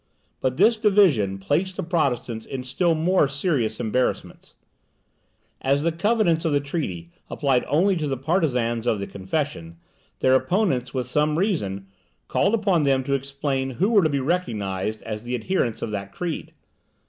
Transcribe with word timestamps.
But 0.39 0.57
this 0.57 0.77
division 0.77 1.37
placed 1.37 1.75
the 1.75 1.83
Protestants 1.83 2.47
in 2.47 2.63
still 2.63 2.95
more 2.95 3.27
serious 3.27 3.79
embarrassments. 3.79 4.55
As 5.61 5.83
the 5.83 5.91
covenants 5.91 6.43
of 6.43 6.53
the 6.53 6.59
treaty 6.59 7.11
applied 7.29 7.63
only 7.67 7.95
to 7.97 8.07
the 8.07 8.17
partisans 8.17 8.87
of 8.87 8.97
the 8.97 9.05
Confession, 9.05 9.77
their 10.17 10.33
opponents, 10.33 10.91
with 10.91 11.05
some 11.05 11.37
reason, 11.37 11.85
called 12.27 12.55
upon 12.55 12.81
them 12.81 13.03
to 13.03 13.13
explain 13.13 13.69
who 13.77 13.91
were 13.91 14.01
to 14.01 14.09
be 14.09 14.19
recognized 14.19 15.03
as 15.03 15.21
the 15.21 15.35
adherents 15.35 15.83
of 15.83 15.91
that 15.91 16.11
creed. 16.13 16.51